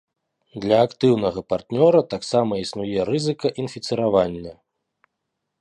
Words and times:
Для 0.61 0.77
актыўнага 0.87 1.43
партнёра 1.53 2.01
таксама 2.15 2.53
існуе 2.65 2.99
рызыка 3.13 3.47
інфіцыравання. 3.65 4.53